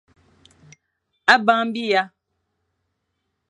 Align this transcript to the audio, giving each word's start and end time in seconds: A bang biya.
A 1.33 1.35
bang 1.45 1.67
biya. 1.73 2.03